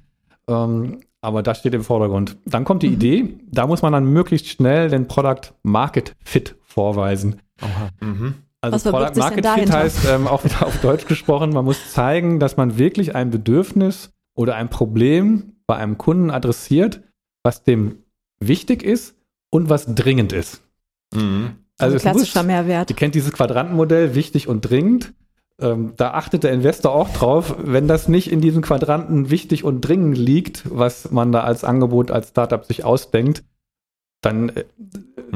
[0.47, 2.37] Ähm, aber das steht im Vordergrund.
[2.45, 2.93] Dann kommt die mhm.
[2.93, 3.39] Idee.
[3.51, 7.41] Da muss man dann möglichst schnell den Product Market Fit vorweisen.
[7.99, 8.35] Mhm.
[8.61, 12.57] Also Product Market Fit heißt ähm, auch wieder auf Deutsch gesprochen, man muss zeigen, dass
[12.57, 17.01] man wirklich ein Bedürfnis oder ein Problem bei einem Kunden adressiert,
[17.43, 18.03] was dem
[18.39, 19.15] wichtig ist
[19.49, 20.61] und was dringend ist.
[21.13, 21.55] Mhm.
[21.77, 22.89] Also, es klassischer muss, Mehrwert.
[22.89, 25.13] Ihr kennt dieses Quadrantenmodell, wichtig und dringend.
[25.59, 29.81] Ähm, da achtet der Investor auch drauf, wenn das nicht in diesem Quadranten wichtig und
[29.81, 33.43] dringend liegt, was man da als Angebot als Startup sich ausdenkt,
[34.21, 34.65] dann, äh,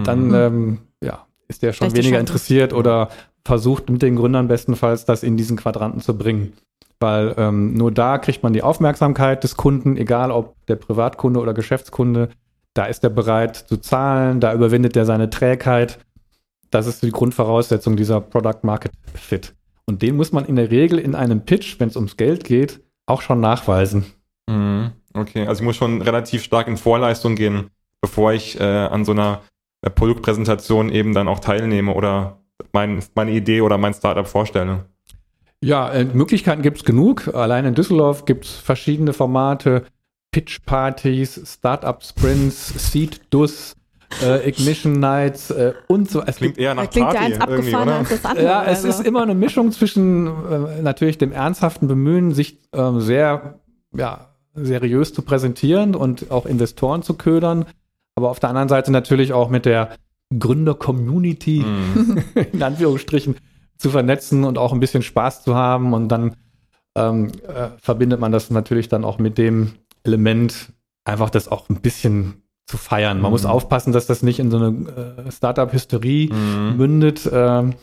[0.04, 0.34] dann Mhm.
[0.36, 3.10] ähm, ja, ist der schon weniger interessiert oder
[3.46, 6.54] versucht mit den Gründern bestenfalls das in diesen Quadranten zu bringen.
[7.00, 11.54] Weil ähm, nur da kriegt man die Aufmerksamkeit des Kunden, egal ob der Privatkunde oder
[11.54, 12.30] Geschäftskunde.
[12.74, 16.00] Da ist er bereit zu zahlen, da überwindet er seine Trägheit.
[16.72, 19.54] Das ist die Grundvoraussetzung dieser Product Market Fit.
[19.86, 22.82] Und den muss man in der Regel in einem Pitch, wenn es ums Geld geht,
[23.06, 24.06] auch schon nachweisen.
[24.50, 24.92] Mhm.
[25.14, 27.70] Okay, also ich muss schon relativ stark in Vorleistung gehen,
[28.02, 29.42] bevor ich äh, an so einer
[29.86, 32.40] äh, Produktpräsentation eben dann auch teilnehme oder
[32.74, 34.86] mein, meine Idee oder mein Startup vorstelle.
[35.62, 37.34] Ja, äh, Möglichkeiten gibt es genug.
[37.34, 39.86] Allein in Düsseldorf gibt es verschiedene Formate.
[40.32, 43.76] Pitch-Partys, Startup-Sprints, Seed-Dus,
[44.22, 46.22] äh, Ignition Nights äh, und so.
[46.24, 47.96] Es Klingt eher nach klingt ja Party eins irgendwie, oder?
[47.96, 48.46] als das andere.
[48.46, 48.88] Ja, es also.
[48.90, 53.60] ist immer eine Mischung zwischen äh, natürlich dem ernsthaften Bemühen, sich ähm, sehr
[53.96, 57.66] ja, seriös zu präsentieren und auch Investoren zu ködern,
[58.16, 59.90] aber auf der anderen Seite natürlich auch mit der
[60.38, 62.24] Gründer-Community Mhm.
[62.54, 63.36] in Anführungsstrichen
[63.78, 66.36] zu vernetzen und auch ein bisschen Spaß zu haben und dann
[66.98, 69.74] ähm, äh, verbindet man das natürlich dann auch mit dem
[70.04, 70.72] Element,
[71.04, 73.20] einfach das auch ein bisschen zu feiern.
[73.20, 73.34] Man Mhm.
[73.34, 76.78] muss aufpassen, dass das nicht in so eine äh, Startup-Hysterie Mhm.
[76.78, 77.74] mündet, ähm,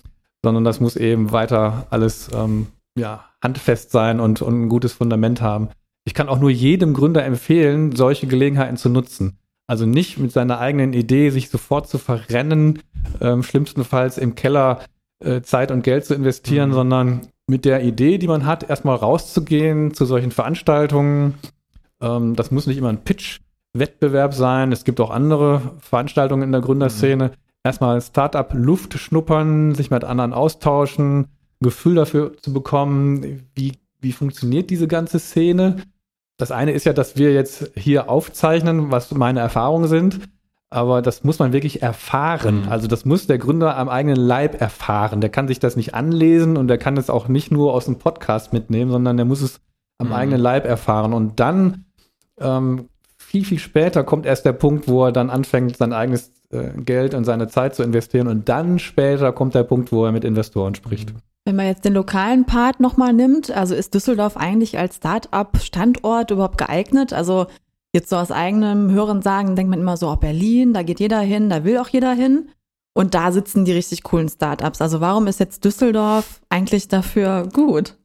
[0.43, 2.69] sondern das muss eben weiter alles ähm,
[2.99, 5.69] ja, handfest sein und, und ein gutes Fundament haben.
[6.05, 9.39] Ich kann auch nur jedem Gründer empfehlen, solche Gelegenheiten zu nutzen.
[9.67, 12.81] Also nicht mit seiner eigenen Idee sich sofort zu verrennen,
[13.21, 14.81] ähm, schlimmstenfalls im Keller
[15.25, 16.75] äh, Zeit und Geld zu investieren, Mhm.
[16.75, 21.35] sondern mit der Idee, die man hat, erstmal rauszugehen zu solchen Veranstaltungen.
[22.01, 24.73] Ähm, das muss nicht immer ein Pitch-Wettbewerb sein.
[24.73, 27.33] Es gibt auch andere Veranstaltungen in der Gründerszene.
[27.65, 31.29] Erstmal Startup-Luft schnuppern, sich mit anderen austauschen,
[31.61, 35.77] Gefühl dafür zu bekommen, wie, wie funktioniert diese ganze Szene.
[36.43, 40.19] Das eine ist ja, dass wir jetzt hier aufzeichnen, was meine Erfahrungen sind.
[40.71, 42.63] Aber das muss man wirklich erfahren.
[42.63, 42.69] Mhm.
[42.69, 45.21] Also das muss der Gründer am eigenen Leib erfahren.
[45.21, 48.01] Der kann sich das nicht anlesen und der kann es auch nicht nur aus dem
[48.01, 49.61] Podcast mitnehmen, sondern der muss es
[49.99, 50.15] am Mhm.
[50.15, 51.13] eigenen Leib erfahren.
[51.13, 51.85] Und dann
[52.41, 56.71] ähm, viel, viel später kommt erst der Punkt, wo er dann anfängt, sein eigenes äh,
[56.77, 58.27] Geld und seine Zeit zu investieren.
[58.27, 61.15] Und dann später kommt der Punkt, wo er mit Investoren spricht.
[61.45, 66.59] Wenn man jetzt den lokalen Part nochmal nimmt, also ist Düsseldorf eigentlich als Start-up-Standort überhaupt
[66.59, 67.13] geeignet?
[67.13, 67.47] Also
[67.93, 71.21] jetzt so aus eigenem Hören sagen, denkt man immer so, oh, Berlin, da geht jeder
[71.21, 72.49] hin, da will auch jeder hin.
[72.95, 74.81] Und da sitzen die richtig coolen Startups.
[74.81, 77.97] Also warum ist jetzt Düsseldorf eigentlich dafür gut?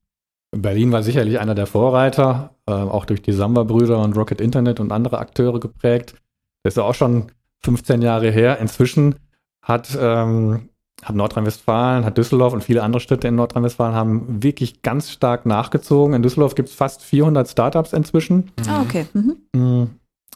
[0.52, 4.92] Berlin war sicherlich einer der Vorreiter, äh, auch durch die Samba-Brüder und Rocket Internet und
[4.92, 6.16] andere Akteure geprägt.
[6.64, 7.32] Das ist ja auch schon
[7.64, 8.60] 15 Jahre her.
[8.60, 9.16] Inzwischen
[9.62, 10.70] hat, ähm,
[11.04, 16.14] hat Nordrhein-Westfalen, hat Düsseldorf und viele andere Städte in Nordrhein-Westfalen haben wirklich ganz stark nachgezogen.
[16.16, 18.52] In Düsseldorf gibt es fast 400 Startups inzwischen.
[18.68, 19.06] Ah, okay.
[19.14, 19.38] Mhm.
[19.54, 19.90] Mm,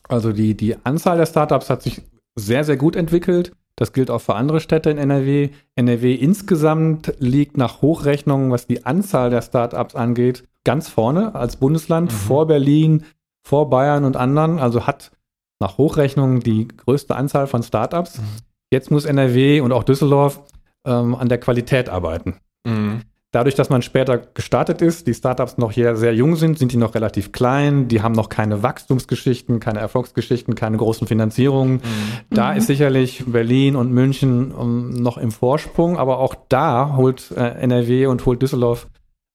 [0.08, 2.02] Also die, die Anzahl der Startups hat sich
[2.36, 3.54] sehr, sehr gut entwickelt.
[3.76, 5.50] Das gilt auch für andere Städte in NRW.
[5.76, 12.12] NRW insgesamt liegt nach Hochrechnungen, was die Anzahl der Startups angeht, ganz vorne als Bundesland,
[12.12, 12.16] Mhm.
[12.16, 13.04] vor Berlin,
[13.44, 14.60] vor Bayern und anderen.
[14.60, 15.12] Also hat
[15.60, 18.20] nach Hochrechnungen die größte Anzahl von Startups.
[18.20, 18.24] Mhm.
[18.72, 20.42] Jetzt muss NRW und auch Düsseldorf
[20.86, 22.38] ähm, an der Qualität arbeiten.
[22.66, 23.02] Mhm.
[23.34, 26.78] Dadurch, dass man später gestartet ist, die Startups noch hier sehr jung sind, sind die
[26.78, 31.76] noch relativ klein, die haben noch keine Wachstumsgeschichten, keine Erfolgsgeschichten, keine großen Finanzierungen.
[31.76, 31.82] Mhm.
[32.30, 32.58] Da Mhm.
[32.58, 38.08] ist sicherlich Berlin und München um, noch im Vorsprung, aber auch da holt äh, NRW
[38.08, 38.90] und holt Düsseldorf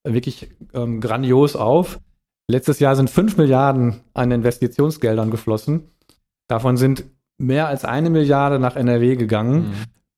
[0.07, 1.99] wirklich ähm, grandios auf.
[2.51, 5.91] Letztes Jahr sind 5 Milliarden an Investitionsgeldern geflossen.
[6.49, 7.05] Davon sind
[7.39, 9.69] mehr als eine Milliarde nach NRW gegangen.
[9.69, 9.73] Mhm.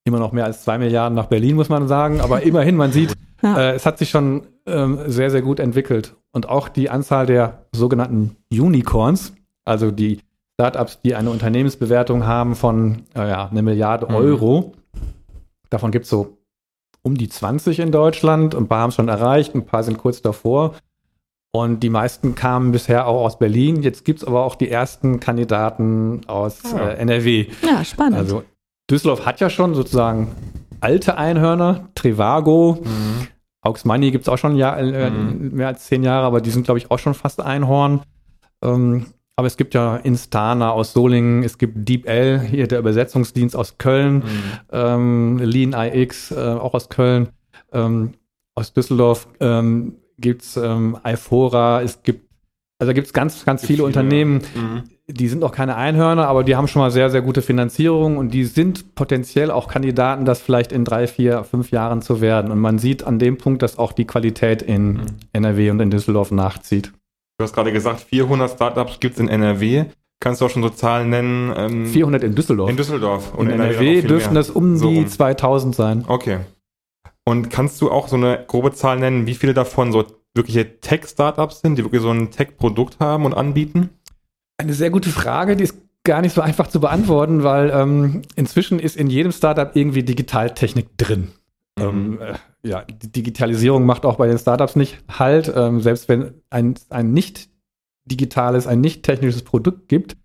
[0.05, 2.21] Immer noch mehr als zwei Milliarden nach Berlin, muss man sagen.
[2.21, 3.59] Aber immerhin, man sieht, Ja.
[3.59, 6.15] äh, es hat sich schon ähm, sehr, sehr gut entwickelt.
[6.33, 9.33] Und auch die Anzahl der sogenannten Unicorns,
[9.65, 10.21] also die
[10.55, 14.15] Startups, die eine Unternehmensbewertung haben von äh, ja, eine Milliarde Mhm.
[14.15, 14.73] Euro.
[15.71, 16.39] Davon gibt es so
[17.03, 18.55] um die 20 in Deutschland.
[18.55, 20.75] Ein paar haben es schon erreicht, ein paar sind kurz davor.
[21.53, 23.83] Und die meisten kamen bisher auch aus Berlin.
[23.83, 26.91] Jetzt gibt es aber auch die ersten Kandidaten aus Ah.
[26.91, 27.47] äh, NRW.
[27.67, 28.17] Ja, spannend.
[28.17, 28.43] Also
[28.91, 30.29] Düsseldorf hat ja schon sozusagen
[30.81, 33.29] alte Einhörner, Trivago, Mhm.
[33.85, 35.51] Money gibt es auch schon Jahr, äh, Mhm.
[35.55, 38.01] mehr als zehn Jahre, aber die sind, glaube ich, auch schon fast Einhorn.
[38.63, 39.07] Ähm,
[39.37, 44.17] aber es gibt ja Instana aus Solingen, es gibt DeepL, hier der Übersetzungsdienst aus Köln,
[44.17, 44.23] Mhm.
[44.73, 47.29] ähm, Lean IX, äh, auch aus Köln.
[47.73, 48.15] Ähm,
[48.55, 52.29] aus Düsseldorf ähm, gibt es ähm, Eifora, es gibt,
[52.79, 54.83] also gibt es ganz, ganz viele, viele Unternehmen, mhm.
[55.07, 58.33] die sind auch keine Einhörner, aber die haben schon mal sehr, sehr gute Finanzierung und
[58.35, 62.51] die sind potenziell auch Kandidaten, das vielleicht in drei, vier, fünf Jahren zu werden.
[62.51, 65.07] Und man sieht an dem Punkt, dass auch die Qualität in mhm.
[65.33, 66.93] NRW und in Düsseldorf nachzieht.
[67.39, 69.85] Du hast gerade gesagt, 400 Startups gibt es in NRW.
[70.21, 71.53] Kannst du auch schon so Zahlen nennen?
[71.57, 72.71] Ähm, 400 in Düsseldorf.
[72.71, 73.33] In Düsseldorf.
[73.35, 76.05] Und in NRW, NRW dürften das um so die 2000 sein.
[76.09, 76.39] Okay.
[77.29, 80.03] Und kannst du auch so eine grobe Zahl nennen, wie viele davon so
[80.35, 83.91] wirkliche Tech-Startups sind, die wirklich so ein Tech-Produkt haben und anbieten?
[84.57, 88.79] Eine sehr gute Frage, die ist gar nicht so einfach zu beantworten, weil ähm, inzwischen
[88.79, 91.29] ist in jedem Startup irgendwie Digitaltechnik drin.
[91.79, 91.85] Mhm.
[91.85, 92.35] Ähm, äh,
[92.67, 95.53] ja, die Digitalisierung macht auch bei den Startups nicht Halt.
[95.55, 97.51] Ähm, selbst wenn ein, ein nicht
[98.07, 100.17] digitales, ein nicht technisches Produkt gibt,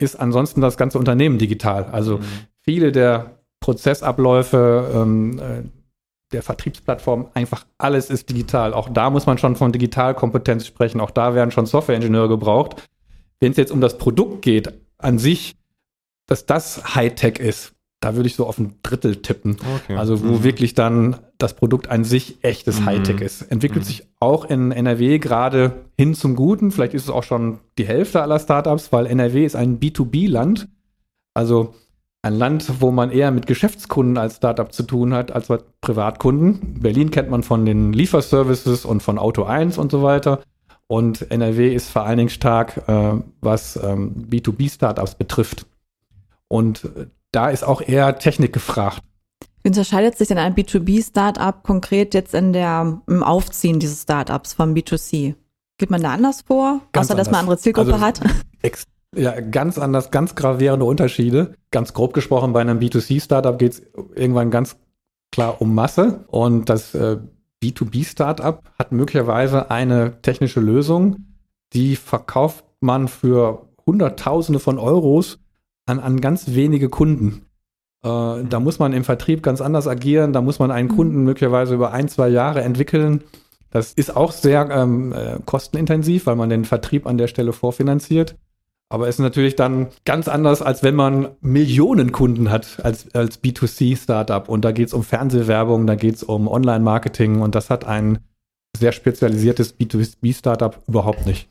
[0.00, 1.84] ist ansonsten das ganze Unternehmen digital.
[1.84, 2.22] Also mhm.
[2.62, 5.77] viele der Prozessabläufe, ähm, äh,
[6.32, 8.74] der Vertriebsplattform, einfach alles ist digital.
[8.74, 11.00] Auch da muss man schon von Digitalkompetenz sprechen.
[11.00, 12.88] Auch da werden schon Softwareingenieure gebraucht.
[13.40, 15.56] Wenn es jetzt um das Produkt geht, an sich,
[16.26, 19.56] dass das Hightech ist, da würde ich so auf ein Drittel tippen.
[19.84, 19.96] Okay.
[19.96, 20.44] Also wo mhm.
[20.44, 22.86] wirklich dann das Produkt an sich echtes mhm.
[22.86, 23.42] Hightech ist.
[23.42, 23.86] Entwickelt mhm.
[23.86, 26.70] sich auch in NRW gerade hin zum Guten.
[26.70, 30.68] Vielleicht ist es auch schon die Hälfte aller Startups, weil NRW ist ein B2B-Land.
[31.34, 31.74] Also
[32.22, 36.80] ein Land, wo man eher mit Geschäftskunden als Startup zu tun hat, als mit Privatkunden.
[36.80, 40.40] Berlin kennt man von den Lieferservices und von Auto 1 und so weiter.
[40.88, 45.66] Und NRW ist vor allen Dingen stark, äh, was ähm, B2B-Startups betrifft.
[46.48, 49.00] Und äh, da ist auch eher Technik gefragt.
[49.62, 54.72] Wie unterscheidet sich denn ein B2B-Startup konkret jetzt in der, im Aufziehen dieses Startups vom
[54.72, 55.34] B2C?
[55.78, 57.26] Geht man da anders vor, ganz außer anders.
[57.26, 58.20] dass man andere Zielgruppe also, hat?
[59.16, 61.54] Ja, ganz anders, ganz gravierende Unterschiede.
[61.70, 63.82] Ganz grob gesprochen, bei einem B2C-Startup geht es
[64.14, 64.76] irgendwann ganz
[65.32, 66.24] klar um Masse.
[66.28, 67.18] Und das äh,
[67.62, 71.24] B2B-Startup hat möglicherweise eine technische Lösung,
[71.72, 75.38] die verkauft man für Hunderttausende von Euros
[75.86, 77.46] an, an ganz wenige Kunden.
[78.04, 80.96] Äh, da muss man im Vertrieb ganz anders agieren, da muss man einen mhm.
[80.96, 83.24] Kunden möglicherweise über ein, zwei Jahre entwickeln.
[83.70, 88.36] Das ist auch sehr ähm, äh, kostenintensiv, weil man den Vertrieb an der Stelle vorfinanziert.
[88.90, 93.42] Aber es ist natürlich dann ganz anders, als wenn man Millionen Kunden hat als, als
[93.42, 94.48] B2C-Startup.
[94.48, 98.20] Und da geht es um Fernsehwerbung, da geht es um Online-Marketing und das hat ein
[98.76, 101.50] sehr spezialisiertes B2B-Startup überhaupt nicht.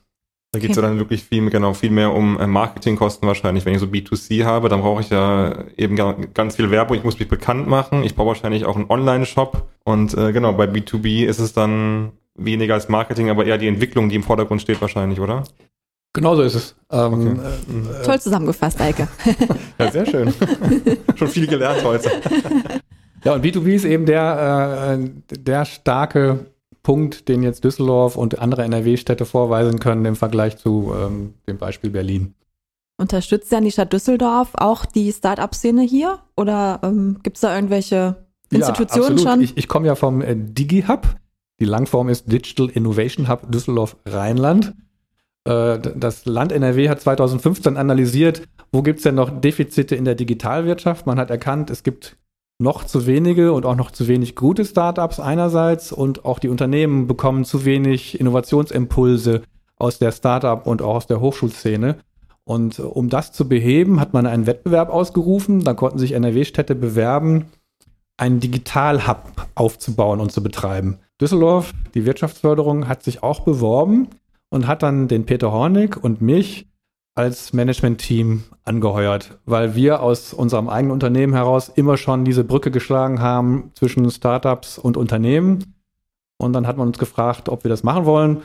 [0.54, 3.66] Da geht es ja dann wirklich viel, genau, viel mehr um äh, Marketingkosten wahrscheinlich.
[3.66, 5.96] Wenn ich so B2C habe, dann brauche ich ja eben
[6.34, 6.98] ganz viel Werbung.
[6.98, 8.04] Ich muss mich bekannt machen.
[8.04, 9.68] Ich brauche wahrscheinlich auch einen Online-Shop.
[9.84, 14.10] Und äh, genau, bei B2B ist es dann weniger als Marketing, aber eher die Entwicklung,
[14.10, 15.44] die im Vordergrund steht wahrscheinlich, oder?
[16.18, 16.76] Genau so ist es.
[16.92, 18.02] Ähm, okay.
[18.02, 19.08] äh, Toll zusammengefasst, Eike.
[19.78, 20.34] ja, sehr schön.
[21.16, 22.10] Schon viel gelernt heute.
[23.24, 26.48] ja, und B2B ist eben der, äh, der starke
[26.82, 31.92] Punkt, den jetzt Düsseldorf und andere NRW-Städte vorweisen können im Vergleich zu ähm, dem Beispiel
[31.92, 32.34] Berlin.
[33.00, 36.18] Unterstützt dann die Stadt Düsseldorf auch die Start-up-Szene hier?
[36.36, 39.42] Oder ähm, gibt es da irgendwelche Institutionen ja, schon?
[39.42, 41.16] Ich, ich komme ja vom äh, DigiHub.
[41.60, 44.70] Die Langform ist Digital Innovation Hub Düsseldorf Rheinland.
[44.70, 44.87] Äh,
[45.48, 51.06] das Land NRW hat 2015 analysiert, wo gibt es denn noch Defizite in der Digitalwirtschaft.
[51.06, 52.18] Man hat erkannt, es gibt
[52.60, 57.08] noch zu wenige und auch noch zu wenig gute Startups einerseits und auch die Unternehmen
[57.08, 59.44] bekommen zu wenig Innovationsimpulse
[59.78, 61.98] aus der Startup und auch aus der Hochschulszene.
[62.44, 65.64] Und um das zu beheben, hat man einen Wettbewerb ausgerufen.
[65.64, 67.46] Da konnten sich NRW-Städte bewerben,
[68.18, 70.98] einen Digital-Hub aufzubauen und zu betreiben.
[71.22, 74.08] Düsseldorf, die Wirtschaftsförderung, hat sich auch beworben
[74.50, 76.68] und hat dann den Peter Hornig und mich
[77.16, 83.22] als Management-Team angeheuert, weil wir aus unserem eigenen Unternehmen heraus immer schon diese Brücke geschlagen
[83.22, 85.74] haben zwischen Startups und Unternehmen.
[86.38, 88.44] Und dann hat man uns gefragt, ob wir das machen wollen.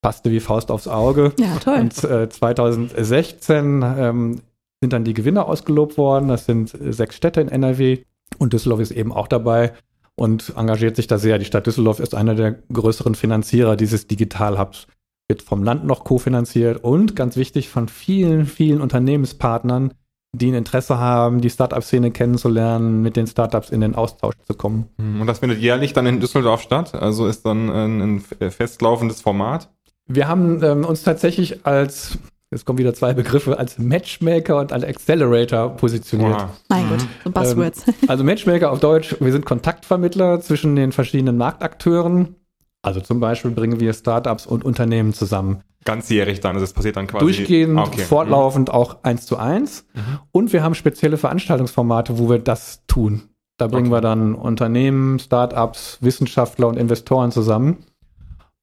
[0.00, 1.32] Passte wie Faust aufs Auge.
[1.40, 1.80] Ja, toll.
[1.80, 4.40] Und äh, 2016 ähm,
[4.80, 6.28] sind dann die Gewinner ausgelobt worden.
[6.28, 8.04] Das sind sechs Städte in NRW
[8.38, 9.72] und Düsseldorf ist eben auch dabei
[10.14, 11.38] und engagiert sich da sehr.
[11.38, 14.86] Die Stadt Düsseldorf ist einer der größeren Finanzierer dieses Digital-Hubs
[15.28, 19.92] wird vom Land noch kofinanziert und ganz wichtig von vielen, vielen Unternehmenspartnern,
[20.32, 24.86] die ein Interesse haben, die Startup-Szene kennenzulernen, mit den Startups in den Austausch zu kommen.
[24.98, 26.94] Hm, und das findet jährlich dann in Düsseldorf statt?
[26.94, 29.70] Also ist dann ein, ein festlaufendes Format?
[30.06, 32.18] Wir haben ähm, uns tatsächlich als,
[32.50, 36.40] jetzt kommen wieder zwei Begriffe, als Matchmaker und als Accelerator positioniert.
[36.40, 36.48] Wow.
[36.70, 37.86] Mein Gott, so Buzzwords.
[37.86, 42.36] Ähm, also Matchmaker auf Deutsch, wir sind Kontaktvermittler zwischen den verschiedenen Marktakteuren
[42.82, 45.62] also zum Beispiel bringen wir Startups und Unternehmen zusammen.
[45.84, 47.24] Ganzjährig dann, also das passiert dann quasi.
[47.24, 48.02] Durchgehend, okay.
[48.02, 48.74] fortlaufend mhm.
[48.74, 49.86] auch eins zu eins.
[49.94, 50.18] Mhm.
[50.32, 53.30] Und wir haben spezielle Veranstaltungsformate, wo wir das tun.
[53.58, 53.96] Da bringen Okay.
[53.96, 57.84] wir dann Unternehmen, Startups, Wissenschaftler und Investoren zusammen.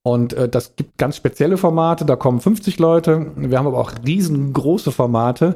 [0.03, 3.31] Und äh, das gibt ganz spezielle Formate, da kommen 50 Leute.
[3.35, 5.55] Wir haben aber auch riesengroße Formate.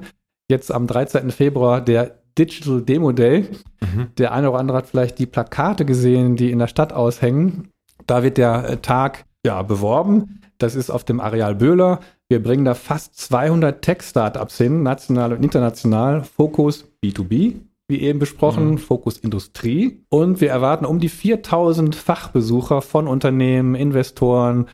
[0.49, 1.29] Jetzt am 13.
[1.31, 3.47] Februar der Digital Demo Day.
[3.81, 4.07] Mhm.
[4.17, 7.69] Der eine oder andere hat vielleicht die Plakate gesehen, die in der Stadt aushängen.
[8.07, 10.41] Da wird der äh, Tag ja, beworben.
[10.57, 11.99] Das ist auf dem Areal Böhler.
[12.27, 16.23] Wir bringen da fast 200 Tech-Startups hin, national und international.
[16.23, 17.55] Fokus B2B,
[17.87, 18.77] wie eben besprochen, Mhm.
[18.77, 20.03] Fokus Industrie.
[20.09, 24.67] Und wir erwarten um die 4000 Fachbesucher von Unternehmen, Investoren,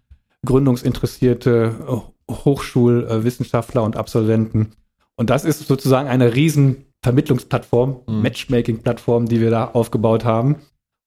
[0.45, 4.71] Gründungsinteressierte, äh, Hochschulwissenschaftler und Absolventen.
[5.15, 8.21] Und das ist sozusagen eine riesen Vermittlungsplattform, Mhm.
[8.21, 10.55] Matchmaking-Plattform, die wir da aufgebaut haben.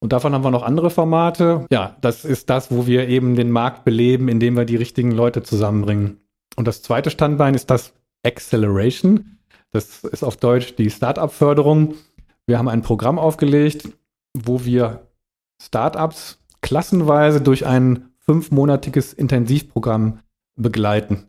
[0.01, 1.65] Und davon haben wir noch andere Formate.
[1.71, 5.43] Ja, das ist das, wo wir eben den Markt beleben, indem wir die richtigen Leute
[5.43, 6.21] zusammenbringen.
[6.55, 7.93] Und das zweite Standbein ist das
[8.25, 9.39] Acceleration.
[9.71, 11.95] Das ist auf Deutsch die Startup-Förderung.
[12.47, 13.89] Wir haben ein Programm aufgelegt,
[14.33, 15.07] wo wir
[15.61, 20.19] Startups klassenweise durch ein fünfmonatiges Intensivprogramm
[20.55, 21.27] begleiten.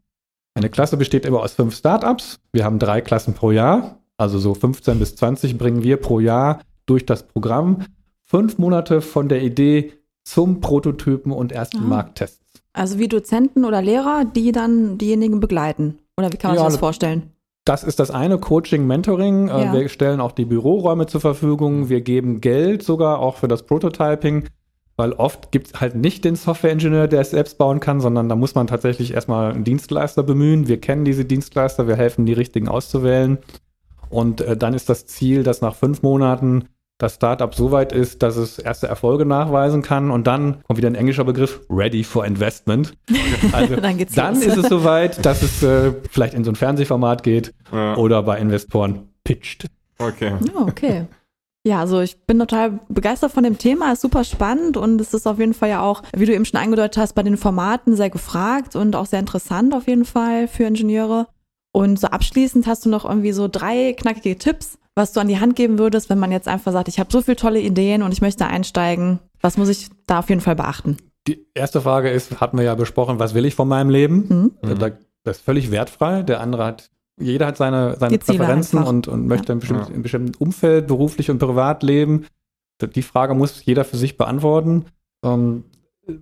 [0.54, 2.40] Eine Klasse besteht immer aus fünf Startups.
[2.52, 6.61] Wir haben drei Klassen pro Jahr, also so 15 bis 20 bringen wir pro Jahr
[6.87, 7.85] durch das Programm.
[8.31, 11.81] Fünf Monate von der Idee zum Prototypen und ersten Ah.
[11.88, 12.62] Markttests.
[12.73, 15.99] Also wie Dozenten oder Lehrer, die dann diejenigen begleiten.
[16.16, 17.33] Oder wie kann man Ja, sich das das- vorstellen?
[17.64, 19.49] Das ist das eine, Coaching, Mentoring.
[19.49, 19.73] Äh, Ja.
[19.73, 21.88] Wir stellen auch die Büroräume zur Verfügung.
[21.88, 24.45] Wir geben Geld sogar auch für das Prototyping,
[24.97, 28.37] weil oft gibt es halt nicht den Softwareingenieur, der es selbst bauen kann, sondern da
[28.37, 30.69] muss man tatsächlich erstmal einen Dienstleister bemühen.
[30.69, 33.38] Wir kennen diese Dienstleister, wir helfen, die richtigen auszuwählen.
[34.09, 36.66] Und äh, dann ist das Ziel, dass nach fünf Monaten
[37.01, 40.89] das Startup so weit ist, dass es erste Erfolge nachweisen kann und dann kommt wieder
[40.89, 42.95] ein englischer Begriff, ready for investment.
[43.53, 44.45] Also Dann geht's dann los.
[44.45, 47.97] ist es soweit, dass es äh, vielleicht in so ein Fernsehformat geht Ja.
[47.97, 49.67] oder bei Investoren pitcht.
[49.99, 50.35] Okay.
[50.55, 51.07] Ja, okay.
[51.67, 55.27] Ja, also ich bin total begeistert von dem Thema, ist super spannend und es ist
[55.27, 58.09] auf jeden Fall ja auch, wie du eben schon angedeutet hast, bei den Formaten sehr
[58.09, 61.27] gefragt und auch sehr interessant auf jeden Fall für Ingenieure.
[61.73, 65.38] Und so abschließend hast du noch irgendwie so drei knackige Tipps, was du an die
[65.40, 68.12] Hand geben würdest, wenn man jetzt einfach sagt, ich habe so viele tolle Ideen und
[68.12, 69.18] ich möchte einsteigen.
[69.40, 70.96] Was muss ich da auf jeden Fall beachten?
[71.29, 74.29] Die erste Frage ist, hatten wir ja besprochen, was will ich von meinem Leben?
[74.29, 74.53] Hm?
[74.62, 74.79] Mhm.
[74.79, 74.90] Da,
[75.22, 76.22] das ist völlig wertfrei.
[76.22, 79.87] Der andere hat, jeder hat seine, seine Präferenzen und, und möchte Ja.
[79.87, 82.26] in bestimmten Umfeld, beruflich und privat leben.
[82.83, 84.87] Die Frage muss jeder für sich beantworten.
[85.22, 85.64] Ähm,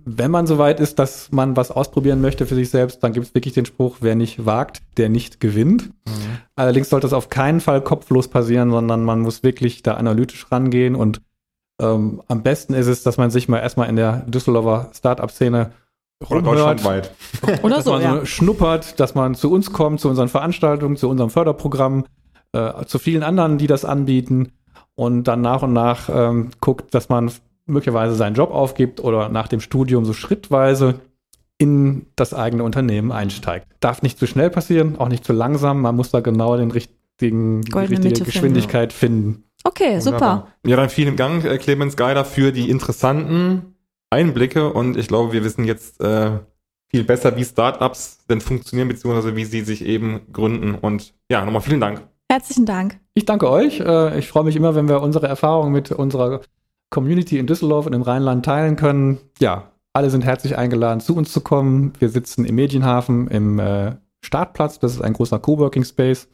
[0.05, 3.27] wenn man so weit ist, dass man was ausprobieren möchte für sich selbst, dann gibt
[3.27, 5.87] es wirklich den Spruch, wer nicht wagt, der nicht gewinnt.
[6.07, 6.37] Mhm.
[6.55, 10.95] Allerdings sollte es auf keinen Fall kopflos passieren, sondern man muss wirklich da analytisch rangehen
[10.95, 11.21] und
[11.81, 15.71] ähm, am besten ist es, dass man sich mal erstmal in der Düsseldorfer Startup-Szene
[16.27, 17.11] Oder deutschlandweit.
[17.63, 18.25] Oder dass so, man ja.
[18.25, 22.05] schnuppert, dass man zu uns kommt, zu unseren Veranstaltungen, zu unserem Förderprogramm,
[22.51, 24.51] äh, zu vielen anderen, die das anbieten
[24.95, 27.31] und dann nach und nach ähm, guckt, dass man
[27.69, 30.99] möglicherweise seinen Job aufgibt oder nach dem Studium so schrittweise
[31.57, 33.67] in das eigene Unternehmen einsteigt.
[33.79, 35.81] Darf nicht zu schnell passieren, auch nicht zu langsam.
[35.81, 39.43] Man muss da genau den richtigen, die richtige Mitte Geschwindigkeit finden.
[39.63, 40.19] Okay, super.
[40.19, 40.47] Wunderbar.
[40.65, 43.75] Ja, dann vielen Dank, äh, Clemens Geider, für die interessanten
[44.09, 46.39] Einblicke und ich glaube, wir wissen jetzt äh,
[46.89, 50.75] viel besser, wie Startups denn funktionieren, beziehungsweise wie sie sich eben gründen.
[50.75, 52.01] Und ja, nochmal vielen Dank.
[52.31, 52.99] Herzlichen Dank.
[53.13, 53.79] Ich danke euch.
[53.79, 56.41] Äh, Ich freue mich immer, wenn wir unsere Erfahrungen mit unserer
[56.89, 59.19] Community in Düsseldorf und im Rheinland teilen können.
[59.39, 61.93] Ja, alle sind herzlich eingeladen, zu uns zu kommen.
[61.99, 64.79] Wir sitzen im Medienhafen im äh, Startplatz.
[64.79, 66.27] Das ist ein großer Coworking Space.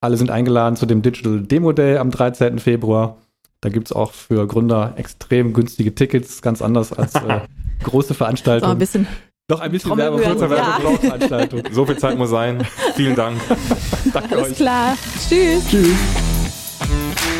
[0.00, 2.58] Alle sind eingeladen zu dem Digital Demo Day am 13.
[2.58, 3.18] Februar.
[3.60, 7.40] Da gibt es auch für Gründer extrem günstige Tickets, ganz anders als äh,
[7.82, 8.78] große So ein Veranstaltungen.
[8.78, 9.06] bisschen.
[9.50, 10.32] Noch ein bisschen Werbung für ja.
[10.32, 11.62] unsere Veranstaltung.
[11.72, 12.64] So viel Zeit muss sein.
[12.94, 13.36] Vielen Dank.
[14.12, 14.56] Danke Alles euch.
[14.56, 14.96] klar.
[15.28, 15.66] Tschüss.
[15.68, 17.39] Tschüss.